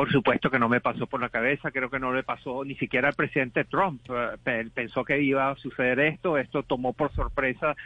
Por 0.00 0.10
supuesto 0.10 0.50
que 0.50 0.58
no 0.58 0.70
me 0.70 0.80
pasó 0.80 1.06
por 1.06 1.20
la 1.20 1.28
cabeza, 1.28 1.70
creo 1.70 1.90
que 1.90 1.98
no 1.98 2.14
le 2.14 2.22
pasó 2.22 2.64
ni 2.64 2.74
siquiera 2.76 3.08
al 3.08 3.14
presidente 3.14 3.64
Trump. 3.64 4.00
Eh, 4.46 4.70
pensó 4.72 5.04
que 5.04 5.20
iba 5.20 5.50
a 5.50 5.56
suceder 5.56 6.00
esto, 6.00 6.38
esto 6.38 6.62
tomó 6.62 6.94
por 6.94 7.12
sorpresa 7.12 7.76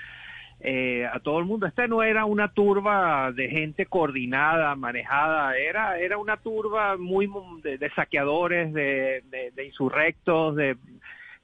eh, 0.61 1.09
a 1.13 1.19
todo 1.19 1.41
el 1.41 1.45
mundo. 1.45 1.67
Esta 1.67 1.89
no 1.89 2.05
era 2.05 2.25
una 2.25 2.53
turba 2.53 3.33
de 3.33 3.49
gente 3.49 3.87
coordinada, 3.87 4.77
manejada, 4.77 5.57
era, 5.59 5.99
era 5.99 6.17
una 6.17 6.37
turba 6.37 6.97
muy 6.97 7.29
de, 7.65 7.91
saqueadores, 7.97 8.73
de, 8.73 9.25
de, 9.53 9.67
insurrectos, 9.67 10.55
de, 10.55 10.77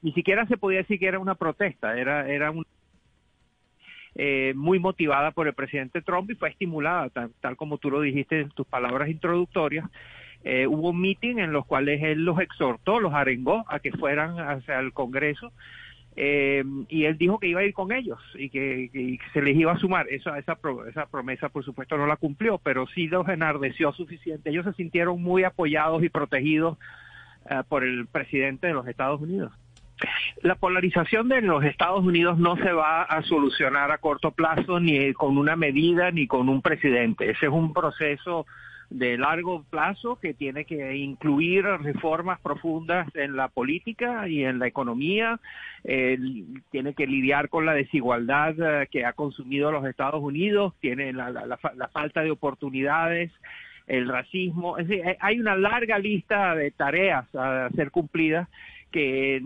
ni 0.01 0.13
siquiera 0.13 0.45
se 0.45 0.55
podía 0.55 0.77
decir 0.77 0.99
que 0.99 1.07
era 1.07 1.19
una 1.19 1.35
protesta, 1.35 1.97
era, 1.97 2.29
era 2.29 2.49
un, 2.49 2.65
eh, 4.15 4.53
muy 4.55 4.79
motivada 4.79 5.31
por 5.31 5.47
el 5.47 5.53
presidente 5.53 6.01
Trump 6.01 6.31
y 6.31 6.35
fue 6.35 6.47
estimulada, 6.47 7.09
tal, 7.41 7.57
como 7.57 7.77
tú 7.77 7.91
lo 7.91 7.99
dijiste 7.99 8.39
en 8.39 8.51
tus 8.51 8.67
palabras 8.67 9.09
introductorias. 9.09 9.85
Eh, 10.43 10.65
hubo 10.67 10.91
meeting 10.91 11.37
en 11.37 11.53
los 11.53 11.65
cuales 11.65 12.01
él 12.01 12.25
los 12.25 12.39
exhortó, 12.39 12.99
los 12.99 13.13
arengó 13.13 13.63
a 13.67 13.79
que 13.79 13.91
fueran 13.91 14.39
hacia 14.39 14.79
el 14.79 14.91
Congreso 14.91 15.51
eh, 16.15 16.63
y 16.89 17.05
él 17.05 17.17
dijo 17.17 17.39
que 17.39 17.47
iba 17.47 17.61
a 17.61 17.63
ir 17.63 17.73
con 17.73 17.91
ellos 17.91 18.19
y 18.35 18.49
que, 18.49 19.19
se 19.33 19.41
les 19.41 19.55
iba 19.55 19.71
a 19.71 19.77
sumar. 19.77 20.07
Esa, 20.09 20.37
esa, 20.37 20.57
esa 20.89 21.05
promesa, 21.05 21.49
por 21.49 21.63
supuesto, 21.63 21.97
no 21.97 22.05
la 22.05 22.17
cumplió, 22.17 22.57
pero 22.57 22.87
sí 22.87 23.07
los 23.07 23.27
enardeció 23.29 23.93
suficiente. 23.93 24.49
Ellos 24.49 24.65
se 24.65 24.73
sintieron 24.73 25.21
muy 25.21 25.43
apoyados 25.43 26.03
y 26.03 26.09
protegidos 26.09 26.77
eh, 27.49 27.61
por 27.67 27.83
el 27.83 28.07
presidente 28.07 28.67
de 28.67 28.73
los 28.73 28.87
Estados 28.87 29.21
Unidos. 29.21 29.53
La 30.41 30.55
polarización 30.55 31.29
de 31.29 31.41
los 31.41 31.63
Estados 31.63 32.03
Unidos 32.03 32.39
no 32.39 32.57
se 32.57 32.71
va 32.71 33.03
a 33.03 33.21
solucionar 33.21 33.91
a 33.91 33.99
corto 33.99 34.31
plazo 34.31 34.79
ni 34.79 35.13
con 35.13 35.37
una 35.37 35.55
medida 35.55 36.09
ni 36.09 36.25
con 36.25 36.49
un 36.49 36.63
presidente. 36.63 37.29
Ese 37.29 37.45
es 37.45 37.51
un 37.51 37.71
proceso 37.71 38.47
de 38.91 39.17
largo 39.17 39.63
plazo 39.69 40.17
que 40.17 40.33
tiene 40.33 40.65
que 40.65 40.97
incluir 40.97 41.63
reformas 41.63 42.39
profundas 42.41 43.07
en 43.15 43.37
la 43.37 43.47
política 43.47 44.27
y 44.27 44.43
en 44.43 44.59
la 44.59 44.67
economía, 44.67 45.39
tiene 45.83 46.93
que 46.93 47.07
lidiar 47.07 47.47
con 47.49 47.65
la 47.65 47.73
desigualdad 47.73 48.53
eh, 48.59 48.87
que 48.91 49.05
ha 49.05 49.13
consumido 49.13 49.71
los 49.71 49.85
Estados 49.85 50.21
Unidos, 50.21 50.73
tiene 50.81 51.13
la, 51.13 51.57
falta 51.91 52.21
de 52.21 52.31
oportunidades, 52.31 53.31
el 53.87 54.07
racismo, 54.09 54.77
es 54.77 54.87
decir, 54.87 55.17
hay 55.19 55.39
una 55.39 55.55
larga 55.55 55.97
lista 55.97 56.53
de 56.53 56.71
tareas 56.71 57.33
a 57.33 57.69
ser 57.75 57.91
cumplidas 57.91 58.47
que, 58.91 59.41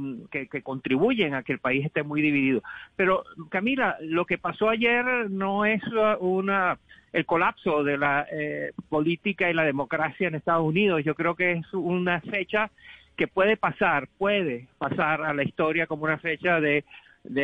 contribuyen 0.63 1.33
a 1.33 1.43
que 1.43 1.53
el 1.53 1.59
país 1.59 1.85
esté 1.85 2.03
muy 2.03 2.21
dividido. 2.21 2.61
Pero 2.95 3.23
Camila, 3.49 3.97
lo 4.01 4.25
que 4.25 4.37
pasó 4.37 4.69
ayer 4.69 5.29
no 5.29 5.65
es 5.65 5.81
una 6.19 6.77
el 7.13 7.25
colapso 7.25 7.85
de 7.85 7.97
la 7.97 8.27
eh, 8.29 8.73
política 8.89 9.49
y 9.49 9.53
la 9.53 9.63
democracia 9.63 10.27
en 10.27 10.35
Estados 10.35 10.65
Unidos. 10.65 11.01
Yo 11.05 11.15
creo 11.15 11.35
que 11.35 11.53
es 11.53 11.73
una 11.73 12.19
fecha 12.19 12.69
que 13.15 13.27
puede 13.27 13.55
pasar, 13.55 14.09
puede 14.17 14.67
pasar 14.77 15.21
a 15.21 15.33
la 15.33 15.43
historia 15.43 15.87
como 15.87 16.03
una 16.03 16.17
fecha 16.17 16.59
de 16.59 16.83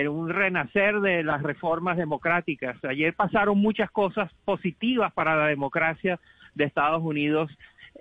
un 0.10 0.30
renacer 0.30 1.00
de 1.00 1.24
las 1.24 1.42
reformas 1.42 1.96
democráticas. 1.96 2.84
Ayer 2.84 3.14
pasaron 3.14 3.60
muchas 3.60 3.90
cosas 3.92 4.30
positivas 4.44 5.14
para 5.14 5.38
la 5.38 5.48
democracia 5.48 6.20
de 6.54 6.66
Estados 6.66 7.02
Unidos 7.02 7.50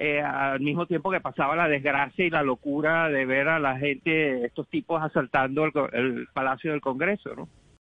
eh, 0.03 0.23
al 0.23 0.61
mismo 0.61 0.87
tiempo 0.87 1.11
que 1.11 1.21
pasaba 1.21 1.55
la 1.55 1.69
desgracia 1.69 2.25
y 2.25 2.31
la 2.31 2.43
locura 2.43 3.11
de 3.11 3.27
ver 3.27 3.49
a 3.49 3.59
la 3.59 3.77
gente, 3.77 4.47
estos 4.47 4.67
tipos 4.69 5.03
asaltando 5.03 5.67
el, 5.67 5.73
el 5.93 6.29
Palacio 6.33 6.73
del 6.73 6.81
Congreso, 6.81 7.35
¿no? 7.37 7.49